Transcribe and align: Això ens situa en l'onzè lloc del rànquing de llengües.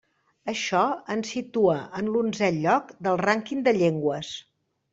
Això 0.53 0.79
ens 1.15 1.33
situa 1.35 1.75
en 2.01 2.09
l'onzè 2.15 2.51
lloc 2.57 2.91
del 3.09 3.21
rànquing 3.25 3.65
de 3.69 3.77
llengües. 3.81 4.35